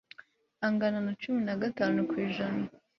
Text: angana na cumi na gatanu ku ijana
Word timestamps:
angana 0.67 0.99
na 1.05 1.13
cumi 1.21 1.41
na 1.47 1.55
gatanu 1.61 1.97
ku 2.09 2.15
ijana 2.27 2.63